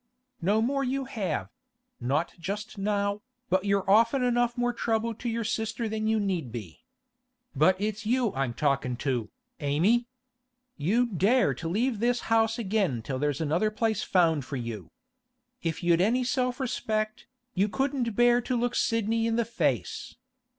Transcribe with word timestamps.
'No 0.41 0.63
more 0.63 0.83
you 0.83 1.05
have—not 1.05 2.33
just 2.39 2.79
now, 2.79 3.21
but 3.51 3.65
you're 3.65 3.87
often 3.87 4.23
enough 4.23 4.57
more 4.57 4.73
trouble 4.73 5.13
to 5.13 5.29
your 5.29 5.43
sister 5.43 5.87
than 5.87 6.07
you 6.07 6.19
need 6.19 6.51
be. 6.51 6.83
But 7.55 7.79
it's 7.79 8.03
you 8.03 8.33
I'm 8.33 8.55
talkin' 8.55 8.95
to, 9.05 9.29
Amy. 9.59 10.07
You 10.75 11.05
dare 11.05 11.53
to 11.53 11.69
leave 11.69 11.99
this 11.99 12.21
house 12.33 12.57
again 12.57 13.03
till 13.03 13.19
there's 13.19 13.41
another 13.41 13.69
place 13.69 14.01
found 14.01 14.43
for 14.43 14.55
you! 14.57 14.89
If 15.61 15.83
you'd 15.83 16.01
any 16.01 16.23
self 16.23 16.59
respect, 16.59 17.27
you 17.53 17.69
couldn't 17.69 18.15
bear 18.15 18.41
to 18.41 18.57
look 18.57 18.73
Sidney 18.73 19.27
in 19.27 19.35
the 19.35 19.45
face. 19.45 20.15